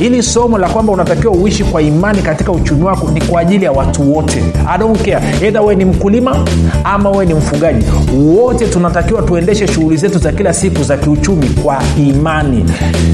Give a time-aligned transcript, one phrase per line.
[0.00, 3.72] hili somo la kwamba unatakiwa uishi kwa imani katika uchumi wako ni kwa ajili ya
[3.72, 4.42] watu wote.
[4.68, 5.08] I don't
[5.42, 6.36] edha wewe ni mkulima
[6.84, 7.86] ama wewe ni mfugaji.
[8.16, 12.64] Wote tunatakiwa tuendeshe shughuli zetu za kila siku za kiuchumi kwa imani.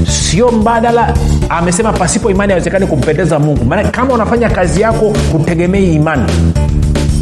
[0.09, 1.13] Sio mbadala
[1.49, 3.65] amesema pasipo imani haiwezekani kumpendeza mungu.
[3.65, 6.23] Maana kama unafanya kazi yako hutegemei imani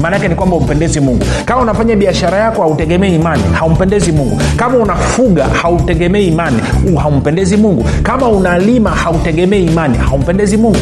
[0.06, 1.26] maanaake ni kwamba umpendezi mungu.
[1.46, 4.42] Kama unafanya biashara yako hautegemei imani haumpendezi mungu.
[4.58, 6.62] Kama unafuga hautegemei imani
[7.02, 7.86] haumpendezi mungu.
[8.04, 10.78] Kama unalima hautegemei imani haumpendezi mungu.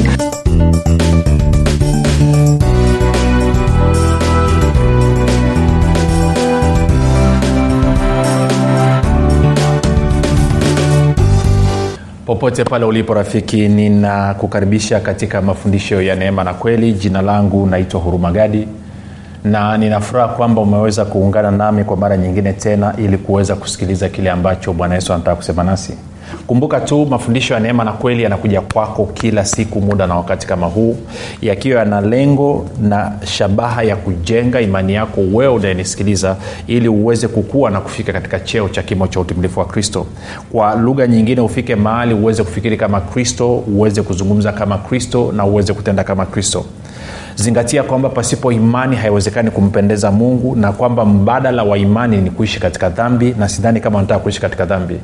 [12.26, 16.94] Popote pale ulipo rafiki ninakukaribisha katika mafundisho ya neema na kweli.
[16.94, 18.68] Jina langu naitwa hurumagadi
[19.44, 24.74] na ninafuraha kwamba umeweza kuungana nami kwa mara nyingine tena ili kuweza kusikiliza kile ambacho
[24.74, 25.98] bwana yesu anataka kusema nasi.
[26.48, 30.68] Kumbuka tu mafundisho ya neema na kweli yanakuja kwako kila siku muda na wakati kama
[30.68, 30.98] huu
[31.42, 36.36] yakiwa yana lengo na shabaha ya kujenga imani yako wewe unayenisikiliza
[36.68, 40.06] ili uweze kukua na kufika katika cheo cha kimo cha utimilifu wa kristo.
[40.52, 45.74] Kwa lugha nyingine ufike mahali uweze kufikiri kama kristo uweze kuzungumza kama kristo na uweze
[45.74, 46.66] kutenda kama kristo
[47.36, 52.90] zingatia kwamba pasipo imani haiwezekani kumpendeza mungu na kwamba mbadala wa imani ni kuishi katika
[52.90, 55.00] dhambi na sidhani kama nataka kuishi katika dhambi.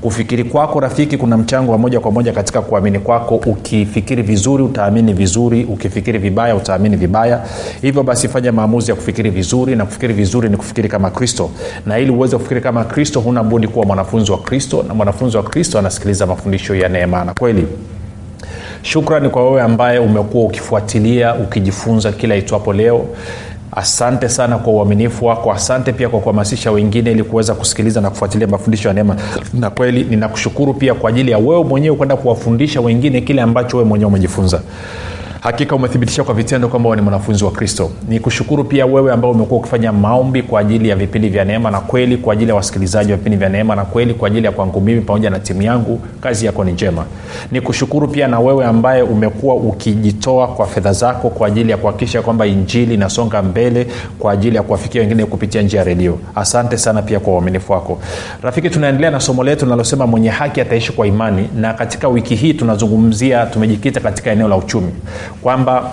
[0.00, 3.34] Kufikiri kwako rafiki kuna mchango wa moja kwa moja katika kuamini kwako.
[3.36, 5.64] Ukifikiri vizuri utaamini vizuri.
[5.64, 7.40] Ukifikiri vibaya utaamini vibaya.
[7.82, 11.50] Hivyo basi fanya maamuzi ya kufikiri vizuri na kufikiri vizuri ni kufikiri kama kristo.
[11.86, 15.42] Na ili uweze kufikiri kama kristo huna budi kuwa mwanafunzi wa kristo na mwanafunzi wa
[15.42, 17.66] kristo anasikiliza mafundisho ya neema kweli
[18.82, 23.06] shukrani kwa wewe ambaye umekuwa ukifuatilia ukijifunza kila itwapo leo.
[23.72, 25.52] Asante sana kwa uaminifu wako.
[25.52, 29.16] Asante pia kwa kuhamasisha wengine ili kuweza kusikiliza na kufuatilia mafundisho ya neema.
[29.54, 33.88] Na kweli ninakushukuru pia kwa ajili ya wewe mwenyewe kwenda kuwafundisha wengine kile ambacho wewe
[33.88, 34.60] mwenyewe umejifunza
[35.40, 37.90] hakika umethibitisha kwa vitendo kwamba ni mwanafunzi wa kristo.
[38.08, 38.20] Ni
[38.64, 42.32] pia wewe ambao umekuwa ukifanya maombi kwa ajili ya vipindi vya neema na kweli kwa
[42.32, 45.30] ajili ya wasikilizaji wa vipindi vya neema na kweli kwa ajili ya kwangu mimi pamoja
[45.30, 46.00] na timu yangu.
[46.20, 47.04] Kazi yako ni njema.
[47.52, 47.60] Ni
[48.08, 52.94] pia na wewe ambaye umekuwa ukijitoa kwa fedha zako kwa ajili ya kuhakikisha kwamba injili
[52.94, 53.86] inasonga mbele
[54.18, 56.18] kwa ajili ya kuwafikia wengine kupitia njia ya redio.
[56.34, 57.98] Asante sana pia kwa uaminifu wako.
[58.42, 61.48] Rafiki tunaendelea na somo letu linalosema mwenye haki ataishi kwa imani.
[61.56, 64.92] Na katika wiki hii tunazungumzia tumejikita katika eneo la uchumi
[65.42, 65.90] kwamba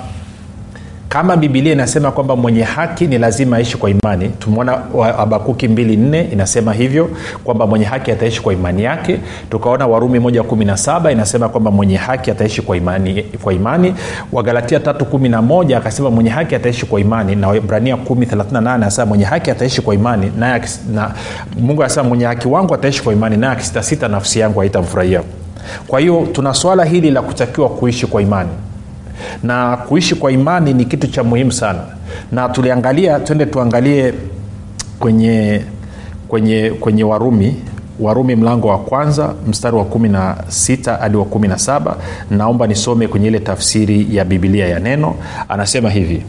[1.15, 4.71] kama bibilia inasema kwamba mwenye haki ni lazima aishi kwa imani tumeona
[5.17, 7.09] habakuki 24 inasema hivyo
[7.43, 9.19] kwamba mwenye haki ataishi kwa imani yake.
[9.49, 13.95] Tukaona warumi 117 inasema kwamba mwenye haki ataishi kwa imani, kwa imani.
[14.31, 19.81] Wagalatia 311 akasema mwenye haki ataishi kwa imani na ibrania 138 anasema mwenye haki ataishi
[19.81, 20.61] kwa imani na,
[20.93, 21.11] na,
[21.59, 25.21] mungu anasema mwenye haki wangu ataishi kwa imani naye akisitasita nafsi yangu haitamfurahia.
[25.87, 28.49] Kwa hiyo tuna swala hili la kutakiwa kuishi kwa imani
[29.43, 31.79] na kuishi kwa imani ni kitu cha muhimu sana.
[32.31, 34.13] Na tuliangalia twende tuangalie
[34.99, 35.61] kwenye
[36.27, 37.55] kwenye kwenye warumi.
[37.99, 41.97] Warumi mlango wa kwanza mstari wa kumi na sita hadi wa kumi na saba.
[42.31, 45.15] Naomba nisome kwenye ile tafsiri ya bibilia ya neno.
[45.49, 46.23] Anasema hivi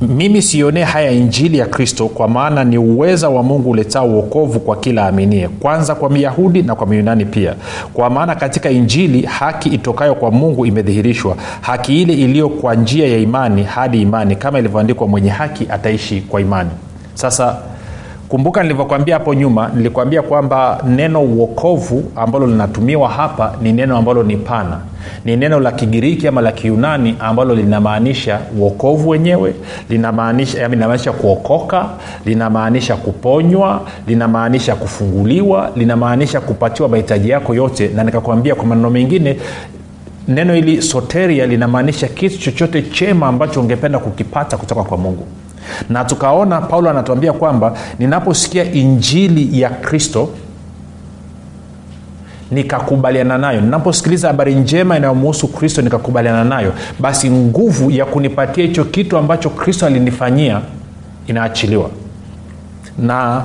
[0.00, 4.76] mimi sionee haya injili ya kristo kwa maana ni uweza wa mungu uletao uokovu kwa
[4.76, 7.54] kila aminie kwanza kwa myahudi na kwa myunani pia.
[7.94, 11.36] Kwa maana katika injili haki itokayo kwa mungu imedhihirishwa.
[11.60, 16.40] Haki ile iliyo kwa njia ya imani hadi imani kama ilivyoandikwa mwenye haki ataishi kwa
[16.40, 16.70] imani.
[17.14, 17.56] Sasa
[18.28, 24.36] kumbuka nilivyokwambia hapo nyuma nilikwambia kwamba neno uokovu ambalo linatumiwa hapa ni neno ambalo ni
[24.36, 24.80] pana.
[25.24, 29.54] Ni neno la kigiriki ama la kiunani ambalo linamaanisha uokovu wenyewe
[29.88, 31.86] linamaanisha linamaanisha kuokoka
[32.24, 37.88] linamaanisha kuponywa linamaanisha kufunguliwa linamaanisha kupatiwa mahitaji yako yote.
[37.94, 39.36] Na nikakwambia kwa maneno mengine
[40.28, 45.26] neno hili soteria linamaanisha kitu chochote chema ambacho ungependa kukipata kutoka kwa mungu
[45.88, 50.28] na tukaona paulo anatuambia kwamba ninaposikia injili ya kristo
[52.50, 53.60] nikakubaliana nayo.
[53.60, 56.72] Ninaposikiliza habari njema inayomuhusu kristo nikakubaliana nayo.
[57.00, 60.60] Basi nguvu ya kunipatia hicho kitu ambacho kristo alinifanyia
[61.26, 61.90] inaachiliwa.
[62.98, 63.42] Na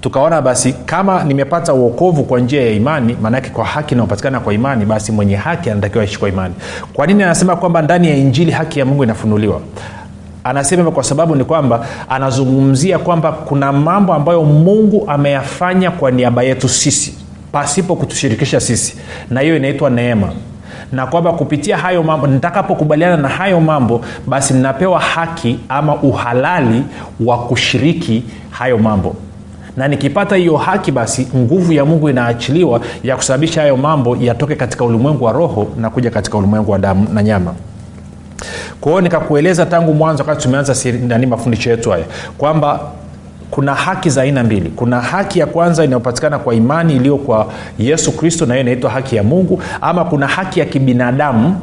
[0.00, 4.84] tukaona basi kama nimepata uokovu kwa njia ya imani maanake kwa haki inayopatikana kwa imani
[4.84, 6.54] basi mwenye haki anatakiwa aishi kwa imani.
[6.92, 9.60] Kwa nini anasema kwamba ndani ya injili haki ya mungu inafunuliwa
[10.48, 16.42] anasema hivyo kwa sababu ni kwamba anazungumzia kwamba kuna mambo ambayo mungu ameyafanya kwa niaba
[16.42, 17.14] yetu sisi
[17.52, 18.96] pasipo kutushirikisha sisi.
[19.30, 20.28] Na hiyo inaitwa neema.
[20.92, 26.82] Na kwamba kupitia hayo mambo nitakapokubaliana na hayo mambo basi ninapewa haki ama uhalali
[27.20, 29.14] wa kushiriki hayo mambo.
[29.76, 34.84] Na nikipata hiyo haki basi nguvu ya mungu inaachiliwa ya kusababisha hayo mambo yatoke katika
[34.84, 37.54] ulimwengu wa roho na kuja katika ulimwengu wa damu na nyama
[38.80, 40.74] kwa nikakueleza tangu mwanzo wakati tumeanza
[41.08, 42.04] nani mafundisho yetu haya
[42.38, 42.80] kwamba
[43.50, 44.70] kuna haki za aina mbili.
[44.76, 47.46] Kuna haki ya kwanza inayopatikana kwa imani iliyo kwa
[47.78, 51.60] yesu kristo na hiyo inaitwa haki ya mungu ama kuna haki ya kibinadamu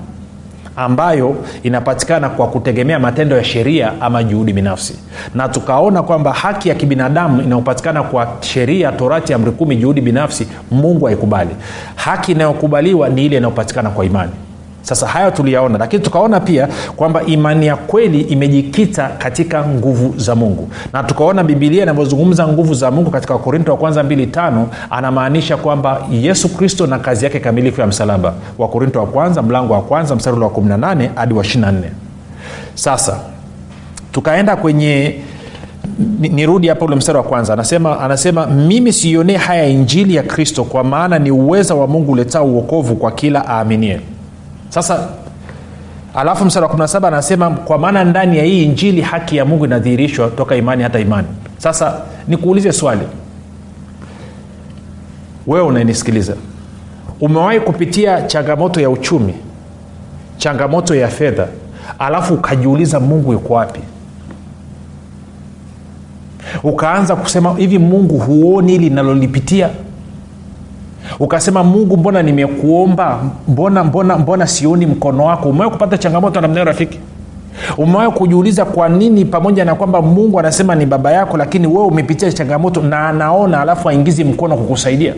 [0.75, 4.95] ambayo inapatikana kwa kutegemea matendo ya sheria ama juhudi binafsi.
[5.35, 11.05] Na tukaona kwamba haki ya kibinadamu inayopatikana kwa sheria torati amri kumi juhudi binafsi mungu
[11.05, 11.55] haikubali.
[11.95, 14.31] Haki inayokubaliwa ni ile inayopatikana kwa imani
[14.85, 20.69] sasa hayo tuliyaona lakini tukaona pia kwamba imani ya kweli imejikita katika nguvu za mungu.
[20.93, 26.49] Na tukaona bibilia inavyozungumza nguvu za mungu katika wakorinto wa kwanza 25 anamaanisha kwamba yesu
[26.57, 28.33] kristo na kazi yake kamilifu ya msalaba.
[28.57, 31.73] Wakorinto wa kwanza mlango wa kwanza mstari wa 18 hadi wa 24
[32.73, 33.19] sasa
[34.11, 35.15] tukaenda kwenye
[36.19, 37.53] nirudi hapa ule mstari wa kwanza.
[37.53, 42.45] Anasema anasema mimi siionee haya injili ya kristo kwa maana ni uweza wa mungu uletao
[42.45, 43.99] uokovu kwa kila aaminie
[44.75, 45.07] sasa
[46.15, 50.27] alafu msara wa 17 anasema kwa maana ndani ya hii injili haki ya mungu inadhihirishwa
[50.29, 51.27] toka imani hata imani.
[51.57, 53.01] Sasa nikuulize swali.
[55.47, 56.33] Wewe unanisikiliza.
[57.21, 59.33] Umewahi kupitia changamoto ya uchumi
[60.37, 61.47] changamoto ya fedha
[61.99, 63.79] alafu ukajiuliza mungu yuko wapi?
[66.63, 69.69] Ukaanza kusema hivi mungu huoni ili linalolipitia
[71.19, 73.19] ukasema mungu mbona nimekuomba?
[73.47, 75.49] Mbona mbona mbona sioni mkono wako?
[75.49, 76.99] Umewahi kupata changamoto namna hiyo rafiki?
[77.77, 82.31] Umewahi kujiuliza kwa nini pamoja na kwamba mungu anasema ni baba yako lakini wewe umepitia
[82.31, 85.13] changamoto na anaona alafu aingizi mkono kukusaidia?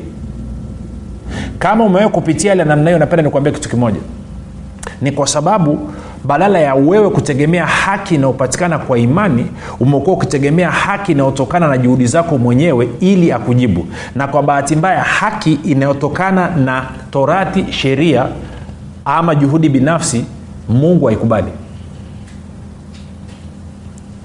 [1.59, 3.99] Kama umewahi kupitia ile namna hiyo napenda nikuambia kitu kimoja.
[5.01, 5.79] Ni kwa sababu
[6.23, 9.45] badala ya wewe kutegemea haki inayopatikana kwa imani
[9.79, 13.85] umekuwa ukitegemea haki inayotokana na juhudi zako mwenyewe ili akujibu.
[14.15, 18.27] Na kwa bahati mbaya haki inayotokana na torati sheria
[19.05, 20.25] ama juhudi binafsi
[20.69, 21.51] mungu haikubali.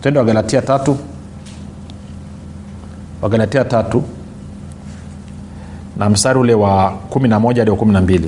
[0.03, 0.97] Twende wagalatia tatu.
[3.23, 4.03] Wagalatia tatu
[5.97, 8.21] na mstari ule wa 11 hadi wa 12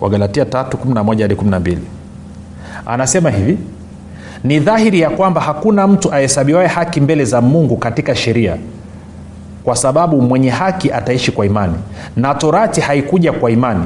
[0.00, 1.76] wagalatia 3 11 hadi 12
[2.86, 3.58] anasema hivi
[4.44, 8.56] ni dhahiri ya kwamba hakuna mtu ahesabiwae haki mbele za mungu katika sheria
[9.64, 11.74] kwa sababu mwenye haki ataishi kwa imani
[12.16, 13.84] na torati haikuja kwa imani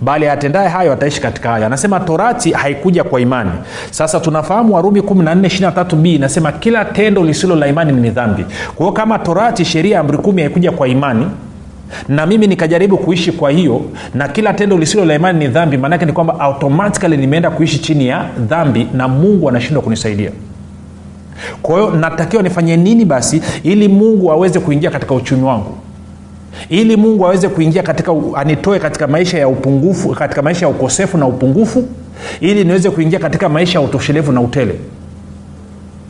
[0.00, 1.66] bali atendaye hayo ataishi katika hayo.
[1.66, 3.50] Anasema torati haikuja kwa imani.
[3.90, 8.44] Sasa tunafahamu warumi 14 inasema kila tendo lisilo la imani ni dhambi.
[8.74, 11.26] Kwa hiyo kama torati sheria amri kumi haikuja kwa imani
[12.08, 13.82] na mimi nikajaribu kuishi kwa hiyo
[14.14, 18.06] na kila tendo lisilo la imani ni dhambi maanake ni kwamba automatikali nimeenda kuishi chini
[18.06, 20.30] ya dhambi na mungu anashindwa kunisaidia.
[21.62, 25.74] Kwa hiyo natakiwa nifanye nini basi ili mungu aweze kuingia katika uchumi wangu?
[26.68, 31.26] Ili mungu aweze kuingia katika anitoe katika maisha ya upungufu katika maisha ya ukosefu na
[31.26, 31.88] upungufu
[32.40, 34.74] ili niweze kuingia katika maisha ya utoshelevu na utele.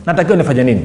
[0.05, 0.81] Natakiwa nifanye nini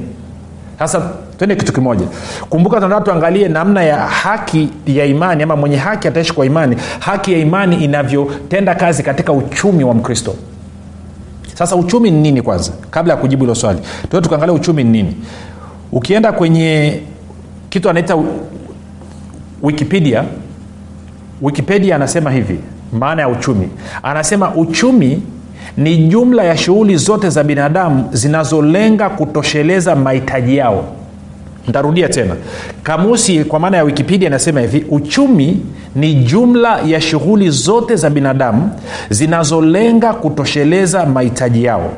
[0.79, 2.05] sasa tuende kitu kimoja.
[2.49, 7.33] Kumbuka tunataka tuangalie namna ya haki ya imani ama mwenye haki ataishi kwa imani haki
[7.33, 10.35] ya imani inavyotenda kazi katika uchumi wa mkristo.
[11.53, 12.71] Sasa uchumi ni nini kwanza?
[12.91, 13.79] Kabla ya kujibu hilo swali
[14.09, 15.15] tuo tukaangalia uchumi ni nini.
[15.91, 16.99] Ukienda kwenye
[17.69, 18.17] kitu anaita
[19.63, 20.23] wikipedia
[21.41, 22.59] wikipedia anasema hivi
[22.93, 23.69] maana ya uchumi.
[24.03, 25.21] Anasema uchumi
[25.77, 30.83] ni jumla ya shughuli zote za binadamu zinazolenga kutosheleza mahitaji yao.
[31.67, 32.35] Ntarudia tena.
[32.83, 35.59] Kamusi kwa maana ya wikipedia inasema hivi uchumi
[35.95, 38.71] ni jumla ya shughuli zote za binadamu
[39.09, 41.91] zinazolenga kutosheleza mahitaji yao.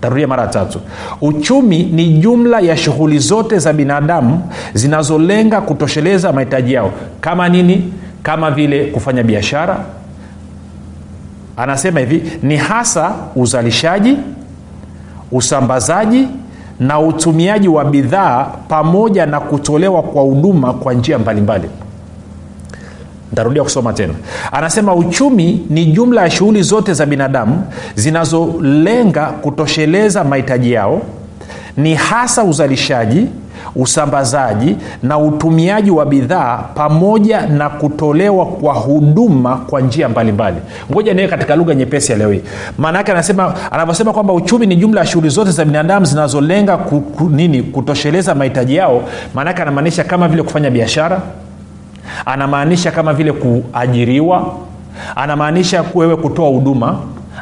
[0.00, 0.80] Tarudia mara tatu.
[1.20, 4.42] Uchumi ni jumla ya shughuli zote za binadamu
[4.74, 6.92] zinazolenga kutosheleza mahitaji yao.
[7.20, 7.92] Kama nini?
[8.22, 9.84] Kama vile kufanya biashara
[11.62, 14.16] anasema hivi ni hasa uzalishaji
[15.32, 16.28] usambazaji
[16.80, 21.68] na utumiaji wa bidhaa pamoja na kutolewa kwa huduma kwa njia mbalimbali.
[23.32, 24.14] Ntarudia kusoma tena.
[24.52, 27.64] Anasema uchumi ni jumla ya shughuli zote za binadamu
[27.94, 31.02] zinazolenga kutosheleza mahitaji yao.
[31.76, 33.26] Ni hasa uzalishaji
[33.76, 40.56] usambazaji na utumiaji wa bidhaa pamoja na kutolewa kwa huduma kwa njia mbalimbali.
[40.92, 42.42] Ngoja niwe katika lugha nyepesi ya leo hii.
[42.78, 43.04] Maana
[43.70, 48.76] anavyosema kwamba uchumi ni jumla ya shughuli zote za binadamu zinazolenga ku, nini kutosheleza mahitaji
[48.76, 49.02] yao
[49.34, 51.20] maanaake anamaanisha kama vile kufanya biashara
[52.26, 54.54] anamaanisha kama vile kuajiriwa
[55.16, 56.98] anamaanisha wewe kutoa huduma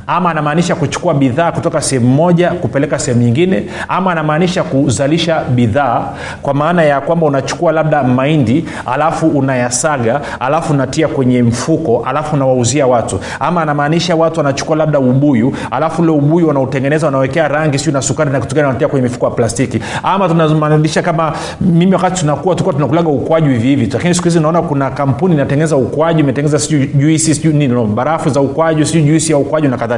[0.08, 3.62] ama anamaanisha kuchukua bidhaa kutoka sehemu moja kupeleka sehemu nyingine.
[3.88, 6.02] Ama anamaanisha kuzalisha bidhaa
[6.42, 12.86] kwa maana ya kwamba unachukua labda mahindi alafu unayasaga alafu unatia kwenye mfuko alafu unawauzia
[12.86, 13.20] watu.
[13.40, 18.30] Ama anamaanisha watu wanachukua labda ubuyu alafu ule ubuyu wanautengeneza wanawekea rangi siu na sukari
[18.30, 19.80] na kitu wanatia kwenye mifuko ya plastiki.
[20.02, 24.90] Ama tunamaanisha kama mimi wakati tunakuwa tulikuwa tunakulaga ukwaju hivi lakini siku hizi naona kuna
[24.90, 29.68] kampuni inatengeneza ukwaju imetengeneza sijui juisi sijui nini barafu za ukwaju sijui juisi ya ukwaju
[29.68, 29.97] na kadhalika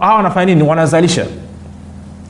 [0.00, 0.68] hawa wanafanya nini?
[0.68, 1.26] Wanazalisha.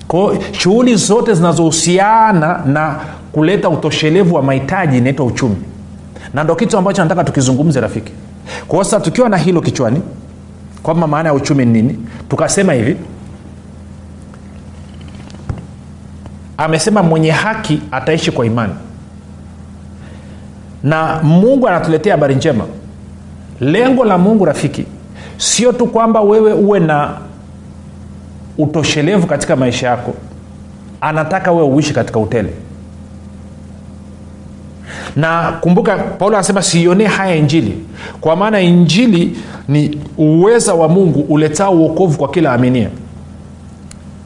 [0.09, 2.97] Kwao shughuli zote zinazohusiana na
[3.33, 5.57] kuleta utoshelevu wa mahitaji inaitwa uchumi.
[6.35, 8.12] Na ndo kitu ambacho nataka tukizungumze rafiki.
[8.69, 10.03] Kwao sasa tukiwa na hilo kichwani
[10.83, 11.99] kwamba maana ya uchumi ni nini
[12.29, 12.97] tukasema hivi.
[16.57, 18.73] Amesema mwenye haki ataishi kwa imani.
[20.83, 22.65] Na mungu anatuletea habari njema.
[23.61, 24.87] Lengo la mungu rafiki
[25.37, 27.11] sio tu kwamba wewe uwe na
[28.59, 30.14] utoshelevu katika maisha yako.
[31.00, 32.52] Anataka wewe uishi katika utele.
[35.16, 37.78] Na kumbuka paulo anasema siionee haya injili.
[38.21, 39.37] Kwa maana injili
[39.69, 42.88] ni uweza wa mungu uletao uokovu kwa kila aminia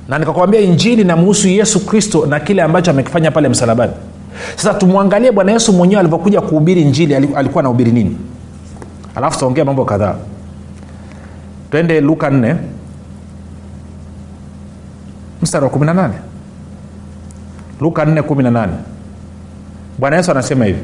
[0.08, 3.92] na nikakwambia injili namuhusu yesu kristo na kile ambacho amekifanya pale msalabani.
[4.56, 8.16] Sasa tumwangalie bwana yesu mwenyewe alivyokuja kuhubiri injili alikuwa anahubiri nini?
[9.14, 10.14] Alafu tutaongea mambo kadhaa
[11.70, 12.56] twende luka 4
[15.42, 16.10] mstari wa 18
[17.80, 18.68] luka 4 18
[19.98, 20.82] bwana yesu anasema hivi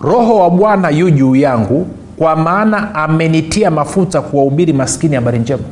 [0.00, 1.86] roho wa bwana yu juu yangu
[2.16, 5.62] kwa maana amenitia mafuta kuwahubiri maskini habari njema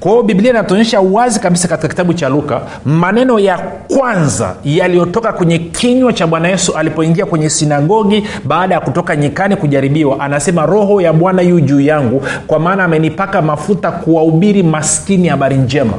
[0.00, 3.58] kwa hiyo biblia inatuonyesha wazi kabisa katika kitabu cha luka maneno ya
[3.96, 10.20] kwanza yaliyotoka kwenye kinywa cha bwana yesu alipoingia kwenye sinagogi baada ya kutoka nyikani kujaribiwa
[10.20, 15.92] anasema roho ya bwana yu juu yangu kwa maana amenipaka mafuta kuwahubiri maskini habari njema.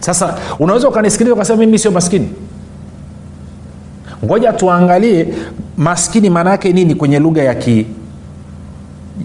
[0.00, 2.28] Sasa unaweza ukanisikiliza ukasema mimi sio maskini.
[4.24, 5.28] Ngoja tuangalie
[5.76, 7.54] maskini maana yake nini kwenye lugha ya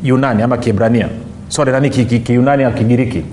[0.03, 1.09] kiyunani ama kiebrania
[1.49, 3.23] sorry nani kiyunani ki, ki, ki kigiriki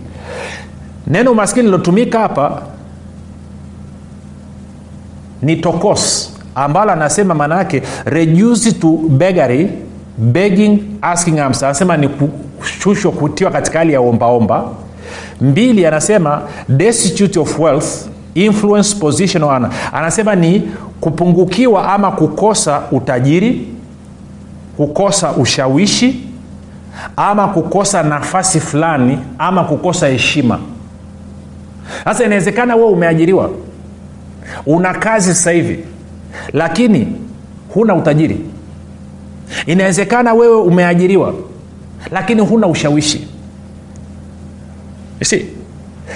[1.06, 2.62] neno maskini lilotumika hapa
[5.42, 9.68] ni tokos ambalo anasema maana yake reduce to begary
[10.18, 11.62] begging asking arms.
[11.62, 14.64] anasema ni kushushwa kutiwa katika hali ya ombaomba
[15.40, 19.70] mbili anasema destitute of wealth influence position honor.
[19.92, 20.62] anasema ni
[21.00, 23.68] kupungukiwa ama kukosa utajiri
[24.76, 26.20] kukosa ushawishi
[27.16, 30.60] ama kukosa nafasi fulani ama kukosa heshima.
[32.04, 33.50] Sasa inawezekana wewe umeajiriwa
[34.66, 35.84] una kazi sasa hivi
[36.52, 37.12] lakini
[37.74, 38.40] huna utajiri.
[39.66, 41.34] Inawezekana wewe umeajiriwa
[42.10, 43.28] lakini huna ushawishi.
[45.22, 45.46] Si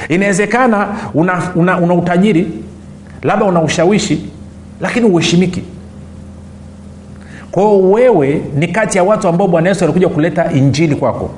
[0.08, 2.48] inawezekana una, una, una utajiri
[3.22, 4.24] labda una ushawishi
[4.80, 5.62] lakini uheshimiki
[7.58, 11.30] kwao wewe ni kati ya watu ambao bwana yesu alikuja kuleta injili kwako.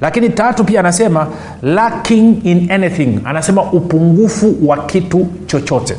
[0.00, 1.26] Lakini tatu pia anasema
[1.62, 3.18] lacking in anything.
[3.24, 5.96] Anasema upungufu wa kitu chochote.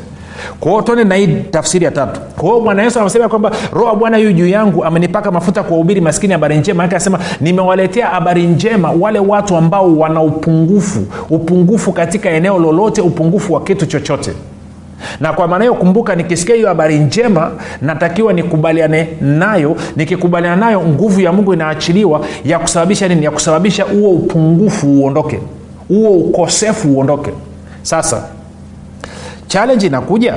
[0.59, 2.19] Kwao tuone na hii tafsiri ya tatu.
[2.37, 6.57] Kwao bwana yesu anasema kwamba roho bwana yu juu yangu amenipaka mafuta kuwahubiri maskini habari
[6.57, 6.83] njema.
[6.83, 13.53] Ake anasema nimewaletea habari njema wale watu ambao wana upungufu upungufu katika eneo lolote upungufu
[13.53, 14.31] wa kitu chochote
[15.19, 17.51] na kwa maana hiyo kumbuka nikisikia hiyo habari njema
[17.81, 19.75] natakiwa nikubaliane nayo.
[19.95, 23.25] Nikikubaliana nayo nguvu ya mungu inaachiliwa ya kusababisha nini?
[23.25, 25.39] Ya kusababisha huo upungufu uondoke.
[25.87, 27.31] Huo ukosefu uondoke.
[27.81, 28.23] Sasa
[29.47, 30.33] challenge inakuja.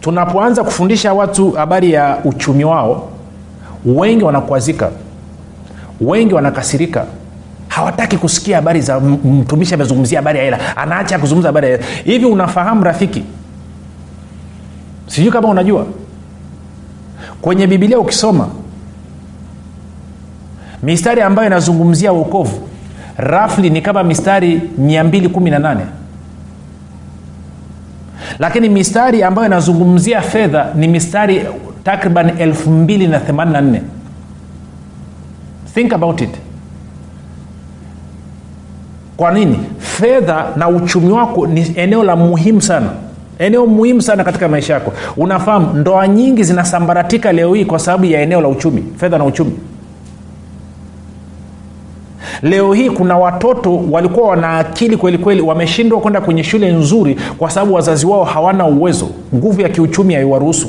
[0.00, 3.08] Tunapoanza kufundisha watu habari ya uchumi wao
[3.86, 4.90] wengi wanakwazika.
[6.00, 7.04] Wengi wanakasirika
[7.76, 10.76] hawataki kusikia habari za mtumishi amezungumzia habari ya hela.
[10.76, 11.88] Anaacha kuzungumza habari ya hela.
[12.04, 13.22] Hivi unafahamu rafiki?
[15.06, 15.86] Sijui kama unajua.
[17.42, 18.48] Kwenye bibilia ukisoma
[20.82, 22.68] mistari ambayo inazungumzia uokovu
[23.16, 25.76] rafli ni kama mistari 218
[28.38, 31.42] lakini mistari ambayo inazungumzia fedha ni mistari
[31.84, 33.80] takriban 284
[35.74, 36.30] think about it
[39.16, 39.58] kwa nini?
[39.78, 42.86] Fedha na uchumi wako ni eneo la muhimu sana.
[43.38, 44.92] Eneo muhimu sana katika maisha yako.
[45.16, 49.52] Unafahamu ndoa nyingi zinasambaratika leo hii kwa sababu ya eneo la uchumi fedha na uchumi.
[52.42, 57.74] Leo hii kuna watoto walikuwa wana akili kweli wameshindwa kwenda kwenye shule nzuri kwa sababu
[57.74, 59.08] wazazi wao hawana uwezo.
[59.34, 60.68] Nguvu ya kiuchumi haiwaruhusu.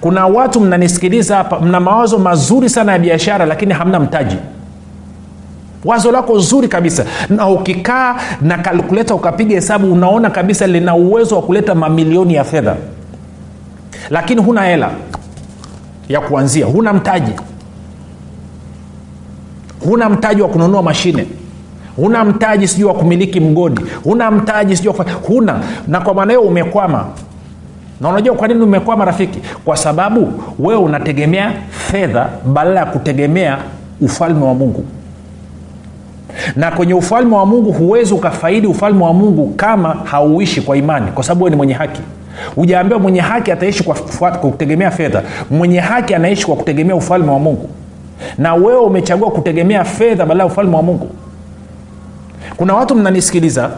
[0.00, 4.36] Kuna watu mnanisikiliza hapa mna mawazo mazuri sana ya biashara lakini hamna mtaji
[5.86, 7.04] wazo lako zuri kabisa.
[7.28, 12.76] Na ukikaa na kalkuleta ukapiga hesabu unaona kabisa lina uwezo wa kuleta mamilioni ya fedha.
[14.10, 14.90] Lakini huna hela
[16.08, 17.32] ya kuanzia huna mtaji.
[19.84, 21.26] Huna mtaji wa kununua mashine.
[21.96, 23.82] Huna mtaji sijui wa kumiliki mgodi.
[24.04, 24.94] Huna mtaji sijui
[25.28, 25.60] huna.
[25.86, 27.06] Na kwa maana hiyo umekwama.
[28.00, 29.40] Na unajua kwa nini umekwama rafiki?
[29.64, 33.58] Kwa sababu wewe unategemea fedha badala ya kutegemea
[34.00, 34.84] ufalme wa mungu
[36.56, 41.24] na kwenye ufalme wa mungu huwezi ukafaidi ufalme wa mungu kama hauishi kwa imani kwa
[41.24, 42.00] sababu ni mwenye haki.
[42.54, 45.22] Hujaambiwa mwenye haki ataishi kwa, kwa kutegemea fedha.
[45.50, 47.68] Mwenye haki anaishi kwa kutegemea ufalme wa mungu.
[48.38, 51.08] Na wewe umechagua kutegemea fedha badala ya ufalme wa mungu.
[52.56, 53.70] Kuna watu mnanisikiliza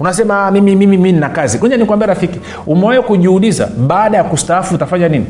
[0.00, 1.58] unasema "Ah, mimi mimi mi nina kazi.
[1.58, 5.26] Kuja nikwambia rafiki umewahi kujiuliza baada ya kustaafu utafanya nini?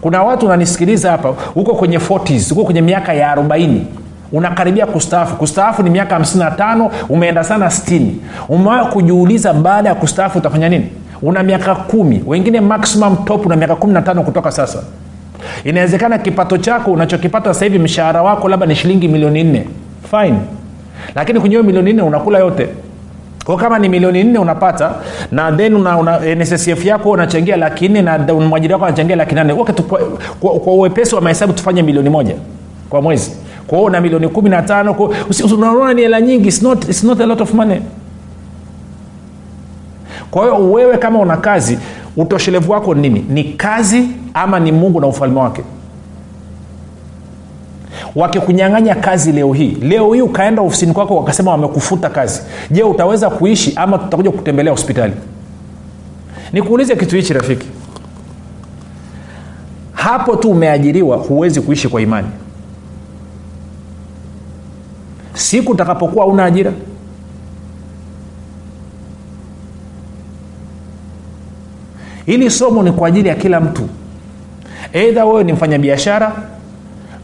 [0.00, 3.80] Kuna watu unanisikiliza hapa huko kwenye 40s huko kwenye miaka ya 40
[4.32, 5.36] unakaribia kustaafu.
[5.36, 8.10] Kustaafu ni miaka 55 umeenda sana 60
[8.48, 10.86] umewahi kujiuliza baada ya kustaafu utafanya nini?
[11.22, 12.22] Una miaka kumi.
[12.26, 14.82] Wengine maximum top una miaka 15 kutoka sasa.
[15.64, 19.64] Inawezekana kipato chako unachokipata sasa hivi mshahara wako labda ni shilingi milioni nne.
[20.10, 20.38] Fine.
[21.14, 22.68] Lakini kwenye hiyo milioni nne unakula yote.
[23.44, 24.92] Kwa kama ni milioni nne unapata
[25.32, 29.54] na then una, una, nssf yako unachangia laki nne na mwajiri wako anachangia laki nane.
[29.54, 29.64] Kwa,
[30.40, 32.34] kwa, kwa uwepesi wa mahesabu tufanye milioni moja
[32.90, 33.32] kwa mwezi
[33.68, 35.10] kwa hiyo una milioni kumi na tano
[35.54, 37.80] unaona ni hela nyingi it's not, it's not a lot of money.
[40.30, 41.78] Kwa hiyo wewe kama una kazi
[42.16, 43.24] utoshelevu wako ni nini?
[43.28, 45.62] Ni kazi ama ni mungu na ufalme wake?
[48.16, 52.42] Wakikunyang'anya kazi leo hii leo hii ukaenda ofisini kwako wakasema wamekufuta kazi.
[52.70, 55.12] Je utaweza kuishi ama tutakuja kutembelea hospitali?
[56.52, 57.66] Nikuulize kitu hichi rafiki.
[59.92, 62.28] Hapo tu umeajiriwa huwezi kuishi kwa imani
[65.38, 66.72] siku utakapokuwa una ajira.
[72.26, 73.88] Hili somo ni kwa ajili ya kila mtu.
[74.92, 76.32] Eidha wewe ni mfanyabiashara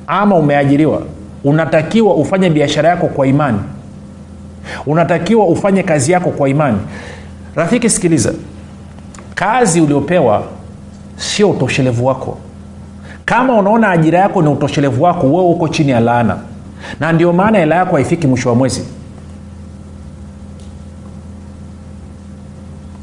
[0.07, 1.03] ama umeajiriwa.
[1.45, 3.59] Unatakiwa ufanye biashara yako kwa imani.
[4.87, 6.79] Unatakiwa ufanye kazi yako kwa imani.
[7.55, 8.33] Rafiki sikiliza.
[9.35, 10.43] Kazi uliopewa
[11.17, 12.39] sio utoshelevu wako.
[13.25, 16.39] Kama unaona ajira yako ni utoshelevu wako wewe uko chini ya laana
[17.01, 18.85] na ndio maana hela yako haifiki mwisho wa mwezi.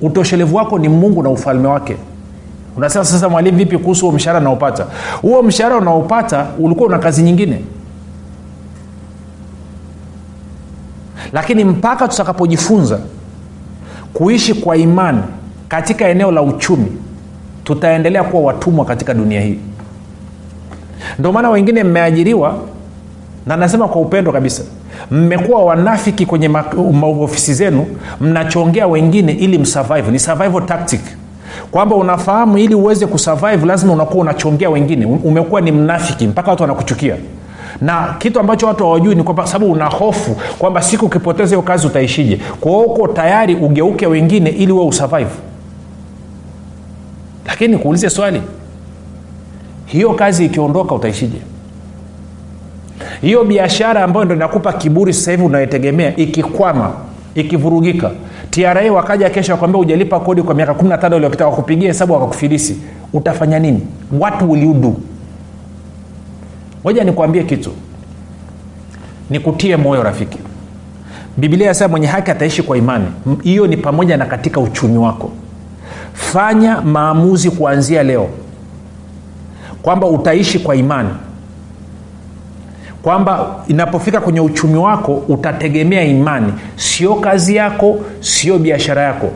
[0.02, 1.98] Utoshelevu wako ni mungu na ufalme wake.
[2.78, 4.88] Unasema sasa mwalimu vipi kuhusu huo mshahara unaopata?
[5.22, 7.62] Huo mshahara unaopata ulikuwa una kazi nyingine.
[11.34, 13.00] Lakini mpaka tutakapojifunza
[14.14, 15.24] kuishi kwa imani
[15.68, 16.88] katika eneo la uchumi
[17.64, 19.60] tutaendelea kuwa watumwa katika dunia hii.
[21.20, 22.60] Ndio maana wengine mmeajiriwa
[23.46, 24.64] na nasema kwa upendo kabisa
[25.12, 27.86] mmekuwa wanafiki kwenye ma- maofisi zenu
[28.22, 30.12] mnachongea wengine ili msurvive.
[30.12, 31.02] Ni survival tactic.
[31.72, 35.06] Kwamba unafahamu ili uweze kusurvive lazima unakuwa unachongea wengine.
[35.06, 37.16] Umekuwa ni mnafiki mpaka watu wanakuchukia.
[37.82, 41.88] Na kitu ambacho watu hawajui ni kwamba sababu una hofu kwamba siku ukipoteza hiyo kazi
[41.88, 42.40] utaishije.
[42.60, 45.32] Kwao uko tayari ugeuke wengine ili uwe usurvive.
[47.48, 48.42] Lakini kuulize swali
[49.86, 51.38] hiyo kazi ikiondoka utaishije
[53.22, 56.92] hiyo biashara ambayo ndo inakupa kiburi sasa hivi unayetegemea ikikwama
[57.36, 58.12] ikivurugika.
[58.50, 62.78] Tra wakaja kesho wakwambia ujalipa kodi kwa miaka 15 iliyopita wakupigia hesabu wakakufilisi.
[63.14, 63.88] Utafanya nini?
[64.20, 64.96] What will you do?
[66.84, 67.72] Moja nikuambie kitu.
[69.30, 70.38] Nikutie moyo rafiki.
[71.38, 73.06] Biblia yasema mwenye haki ataishi kwa imani.
[73.44, 75.32] Hiyo ni pamoja na katika uchumi wako.
[76.14, 78.30] Fanya maamuzi kuanzia leo
[79.82, 81.10] kwamba utaishi kwa imani
[83.04, 86.54] kwamba inapofika kwenye uchumi wako utategemea imani.
[86.76, 89.30] Sio kazi yako sio biashara yako.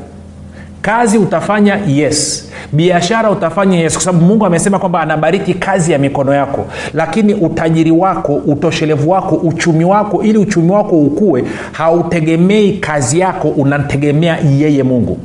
[0.82, 2.50] Kazi utafanya yes.
[2.72, 3.94] Biashara utafanya yes.
[3.94, 6.66] Kwa sababu mungu amesema kwamba anabariki kazi ya mikono yako.
[6.94, 14.38] Lakini utajiri wako utoshelevu wako uchumi wako ili uchumi wako ukue hautegemei kazi yako unategemea
[14.60, 15.18] yeye mungu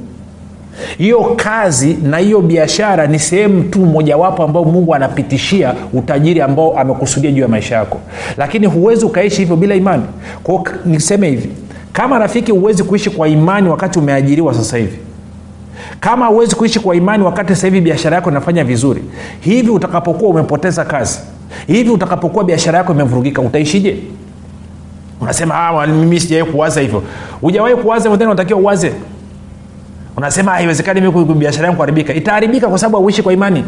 [0.99, 7.31] hiyo kazi na hiyo biashara ni sehemu tu mojawapo ambao mungu anapitishia utajiri ambao amekusudia
[7.33, 8.01] juu ya maisha yako.
[8.37, 10.03] Lakini huwezi ukaishi hivyo bila imani.
[10.43, 11.49] Kwao niseme hivi
[11.93, 14.99] kama rafiki huwezi kuishi kwa imani wakati umeajiriwa sasa hivi.
[16.01, 19.03] Kama huwezi kuishi kwa imani wakati sasa hivi biashara yako inafanya vizuri
[19.41, 21.19] hivi utakapokuwa umepoteza kazi
[21.67, 23.97] hivi utakapokuwa biashara yako imevurugika utaishije?
[25.21, 27.03] Unasema "Ah, mimi sijawai kuwaza hivyo.
[27.41, 28.93] Hujawahi kuwaza hivyo unatakiwa uwaze
[30.21, 32.15] unasema haiwezekani mimi biashara yangu kuharibika.
[32.15, 33.65] Itaharibika kwa sababu auishi kwa imani.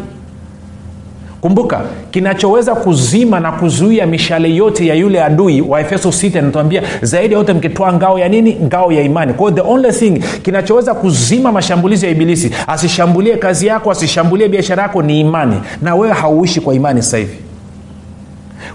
[1.41, 7.33] Kumbuka kinachoweza kuzima na kuzuia mishale yote ya yule adui wa efeso 6 anatuambia zaidi
[7.33, 8.57] ya yote mkitoa ngao ya nini?
[8.63, 9.33] Ngao ya imani.
[9.33, 15.01] Kwa the only thing kinachoweza kuzima mashambulizi ya ibilisi asishambulie kazi yako asishambulie biashara yako
[15.01, 15.55] ni imani.
[15.81, 17.37] Na wewe hauishi kwa imani sasa hivi.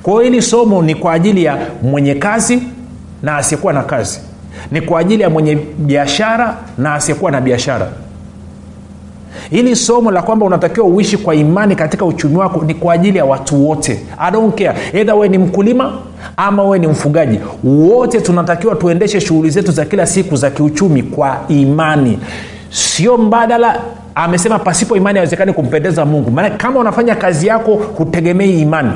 [0.03, 2.63] Kwa hiyo hili somo ni kwa ajili ya mwenye kazi
[3.23, 4.21] na asiyekuwa na kazi
[4.73, 7.89] ni kwa ajili ya mwenye biashara na asiyekuwa na biashara.
[9.51, 13.25] Hili somo la kwamba unatakiwa uishi kwa imani katika uchumi wako ni kwa ajili ya
[13.25, 14.01] watu wote.
[14.19, 14.79] I don't care.
[14.93, 15.93] Edha wewe ni mkulima
[16.37, 17.41] ama wewe ni mfugaji.
[17.65, 22.19] Wote tunatakiwa tuendeshe shughuli zetu za kila siku za kiuchumi kwa imani.
[22.71, 23.81] Sio mbadala
[24.15, 26.31] amesema pasipo imani haiwezekani kumpendeza mungu.
[26.31, 28.93] Maana kama unafanya kazi yako hutegemei imani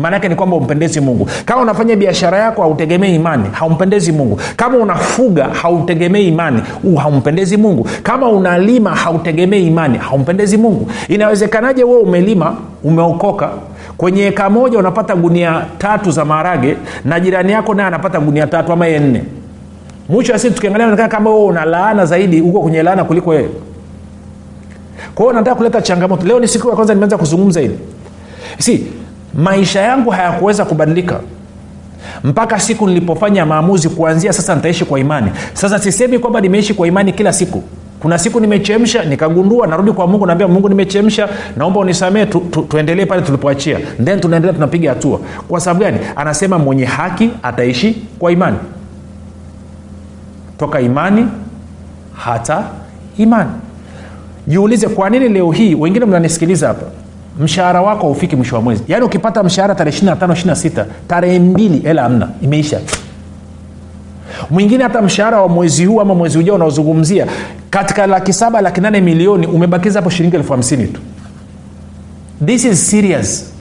[0.00, 1.28] maanaake ni kwamba umpendezi mungu.
[1.44, 4.40] Kama unafanya biashara yako hautegemei imani haumpendezi mungu.
[4.56, 7.88] Kama unafuga hautegemei imani uh, haumpendezi mungu.
[8.02, 10.90] Kama unalima hautegemei imani haumpendezi mungu.
[11.08, 13.50] Inawezekanaje wewe umelima umeokoka?
[13.96, 18.72] Kwenye eka moja unapata gunia tatu za maharage na jirani yako naye anapata gunia tatu
[18.72, 19.22] ama nne.
[20.08, 23.48] Mwisho wa tukiangalia kama wewe una laana zaidi huko kwenye laana kuliko wewe.
[25.14, 26.26] Kwa hiyo nataka kuleta changamoto.
[26.26, 27.78] Leo ni siku ya kwanza nimeanza kuzungumza hili.
[28.58, 28.86] Si
[29.34, 31.20] maisha yangu hayakuweza kubadilika.
[32.24, 35.30] Mpaka siku nilipofanya maamuzi kuanzia sasa nitaishi kwa imani.
[35.52, 37.62] Sasa sisemi kwamba nimeishi kwa imani kila siku.
[38.00, 43.06] Kuna siku nimechemsha nikagundua narudi kwa mungu naambia mungu nimechemsha naomba unisamee tu, tu, tuendelee
[43.06, 43.78] pale tulipoachia.
[44.04, 45.20] Then tunaendelea tunapiga hatua.
[45.48, 45.98] Kwa sababu gani?
[46.16, 48.56] Anasema mwenye haki ataishi kwa imani.
[50.58, 51.26] Toka imani
[52.12, 52.62] hata
[53.18, 53.50] imani.
[54.46, 56.86] Jiulize kwa nini leo hii wengine mnanisikiliza hapa
[57.40, 58.82] mshahara wako haufiki mwisho wa mwezi.
[58.88, 62.80] Yaani ukipata mshahara tarehe 25 26 tarehe mbili hela amna imeisha.
[64.50, 67.26] Mwingine hata mshahara wa mwezi huu ama mwezi ujao unaozungumzia
[67.70, 71.00] katika laki saba laki nane milioni umebakiza hapo shilingi elfu hamsini tu.
[72.46, 73.52] This is serious.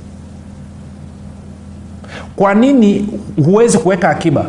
[2.35, 3.07] Kwa nini
[3.45, 4.45] huwezi kuweka akiba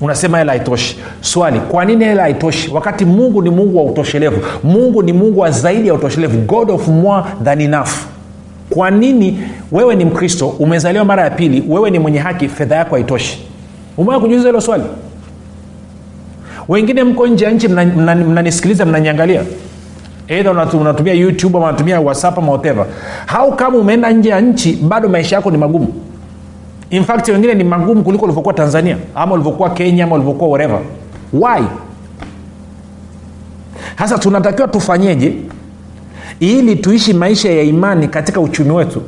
[0.00, 0.98] unasema hela haitoshi.
[1.20, 2.70] Swali kwa nini hela haitoshi?
[2.70, 6.88] Wakati mungu ni mungu wa utoshelevu mungu ni mungu wa zaidi ya utoshelevu god of
[6.88, 7.90] more than enough.
[8.70, 9.38] Kwa nini
[9.72, 13.46] wewe ni mkristo umezaliwa mara ya pili wewe ni mwenye haki fedha yako haitoshi?
[13.96, 14.84] Umewa kujuliza hilo swali?
[16.68, 19.42] Wengine mko nje ya nchi mnanisikiliza mna, mna mnaniangalia.
[20.28, 22.86] Eidha unatumia youtube ama unatumia whatsapp ama whatever.
[23.26, 25.88] Hau umeenda nje ya nchi bado maisha yako ni magumu
[26.90, 30.78] in fact wengine ni magumu kuliko ulivyokuwa tanzania ama ulivyokuwa kenya ama ulivyokuwa whatever
[31.32, 31.62] why?
[33.98, 35.32] Sasa tunatakiwa tufanyeje?
[36.40, 39.02] Ili tuishi maisha ya imani katika uchumi wetu.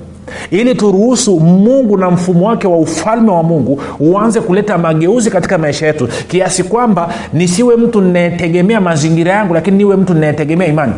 [0.50, 5.86] Ili turuhusu mungu na mfumo wake wa ufalme wa mungu uanze kuleta mageuzi katika maisha
[5.86, 6.08] yetu.
[6.28, 10.92] Kiasi kwamba nisiwe mtu ninayetegemea mazingira yangu lakini niwe mtu ninayetegemea imani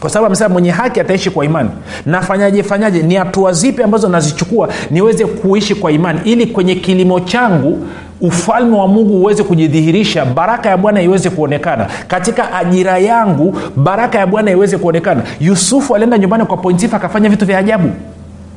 [0.00, 1.70] kwa sababu amesema mwenye haki ataishi kwa imani.
[2.06, 3.02] Nafanyaje fanyaje?
[3.02, 6.20] Ni hatua zipi ambazo nazichukua niweze kuishi kwa imani?
[6.24, 7.86] Ili kwenye kilimo changu
[8.20, 11.86] ufalme wa mungu uweze kujidhihirisha baraka ya bwana iweze kuonekana.
[12.08, 15.22] Katika ajira yangu baraka ya bwana iweze kuonekana.
[15.40, 17.90] Yusufu alienda nyumbani kwa pointifa akafanya vitu vya ajabu.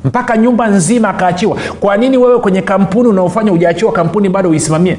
[0.04, 1.56] Mpaka nyumba nzima akaachiwa.
[1.80, 4.96] Kwa nini wewe kwenye kampuni unaofanya ujaachiwa kampuni bado uisimamie?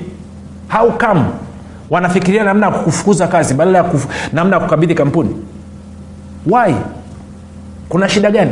[0.69, 1.21] How come?
[1.89, 3.86] Wanafikiria namna ya kukufukuza kazi badala ya
[4.34, 5.30] namna ya kukabidhi kampuni
[6.45, 6.75] why?
[7.89, 8.51] Kuna shida gani?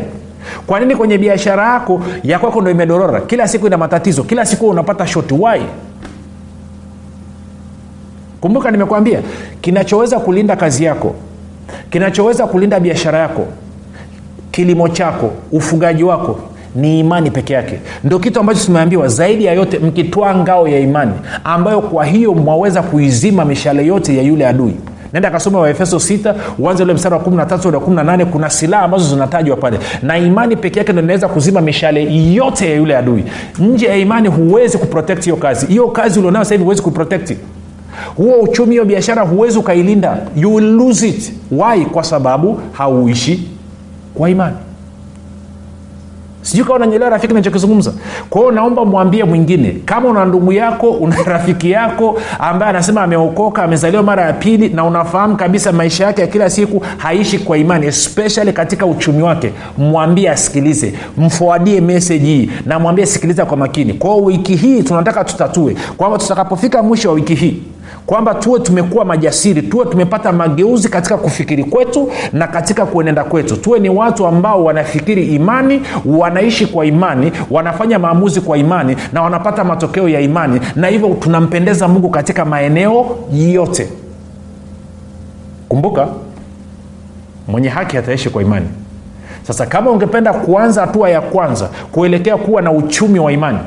[0.68, 3.22] Kwa nini kwenye biashara yako ya kwako ndo imedorora?
[3.22, 5.34] Kila siku ina matatizo kila siku unapata shoti.
[5.34, 5.62] Wai
[8.42, 9.20] kumbuka nimekwambia
[9.62, 11.16] kinachoweza kulinda kazi yako
[11.90, 13.46] kinachoweza kulinda biashara yako
[14.52, 16.40] kilimo chako ufugaji wako
[16.76, 17.80] ni imani peke yake.
[18.04, 21.12] Ndio kitu ambacho tumeambiwa zaidi ya yote mkitwaa ngao ya imani
[21.44, 24.76] ambayo kwa hiyo mwaweza kuizima mishale yote ya yule adui
[25.14, 29.58] nenda akasoma waefeso 6 uanze ule mstari wa 13 wa 18 kuna silaha ambazo zinatajwa
[29.58, 29.80] pale.
[30.04, 33.24] Na imani peke yake ndo inaweza kuzima mishale yote ya yule adui.
[33.60, 35.66] Nje ya imani huwezi kuprotect hiyo kazi.
[35.66, 37.38] Hiyo kazi ulionayo sahivi huwezi kuprotekti
[38.18, 40.18] huo uchumi hiyo biashara huwezi ukailinda.
[40.36, 41.34] You will lose it.
[41.52, 41.86] Why?
[41.86, 43.50] Kwa sababu hauishi
[44.16, 44.56] kwa imani
[46.42, 47.94] sijui kawa nanyelewa rafiki nachokizungumza
[48.30, 53.64] kwa hiyo naomba mwambie mwingine kama una ndugu yako una rafiki yako ambaye anasema ameokoka
[53.64, 57.86] amezaliwa mara ya pili na unafahamu kabisa maisha yake ya kila siku haishi kwa imani
[57.88, 63.94] especially katika uchumi wake mwambie asikilize mfoadie meseji hii na mwambie sikiliza kwa makini.
[63.94, 67.62] Kwao wiki hii tunataka tutatue kwamba tutakapofika mwisho wa wiki hii
[68.06, 73.58] kwamba tuwe tumekuwa majasiri tuwe tumepata mageuzi katika kufikiri kwetu na katika kuenenda kwetu.
[73.58, 79.64] Tuwe ni watu ambao wanafikiri imani wanaishi kwa imani wanafanya maamuzi kwa imani na wanapata
[79.64, 80.60] matokeo ya imani.
[80.76, 83.90] Na hivyo tunampendeza mungu katika maeneo yote.
[85.70, 86.08] Kumbuka
[87.48, 88.68] mwenye haki ataishi kwa imani.
[89.44, 93.60] Sasa kama ungependa kuanza hatua ya kwanza kuelekea kuwa na uchumi wa imani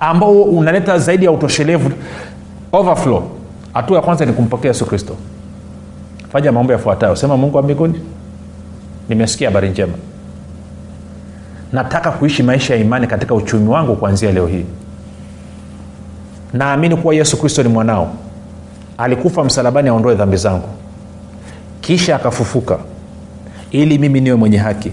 [0.00, 1.90] ambao unaleta zaidi ya utoshelevu
[2.72, 3.22] overflow
[3.74, 5.16] hatua ya kwanza ni kumpokea yesu kristo.
[6.32, 7.16] Fanya maombo yafuatayo.
[7.16, 8.00] Sema mungu wa mbinguni
[9.08, 9.92] nimesikia habari njema.
[11.72, 14.64] Nataka kuishi maisha ya imani katika uchumi wangu kuanzia leo hii.
[16.52, 18.12] Naamini kuwa yesu kristo ni mwanao.
[18.98, 20.68] Alikufa msalabani aondoe dhambi zangu.
[21.80, 22.78] Kisha akafufuka
[23.70, 24.92] ili mimi niwe mwenye haki.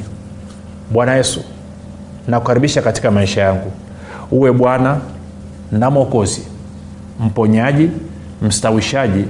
[0.92, 1.44] Bwana yesu
[2.28, 3.72] nakukaribisha katika maisha yangu.
[4.32, 4.98] Uwe bwana
[5.72, 6.42] na mwokozi
[7.20, 7.90] mponyaji
[8.42, 9.26] mstawishaji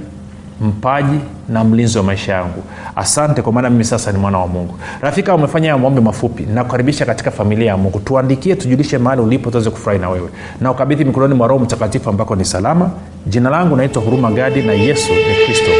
[0.60, 1.18] mpaji
[1.48, 2.62] na mlinzi wa maisha yangu.
[2.96, 4.74] Asante kwa maana mimi sasa ni mwana wa mungu.
[5.00, 6.42] Rafika umefanya ya maombi mafupi.
[6.54, 8.00] Nakukaribisha katika familia ya mungu.
[8.00, 10.28] Tuandikie tujulishe mahali ulipo tuweze kufurahi na wewe.
[10.60, 12.90] Na ukabidhi mikononi mwa roho mtakatifu ambako ni salama.
[13.26, 15.70] Jina langu naitwa huruma gadi na yesu ni kristo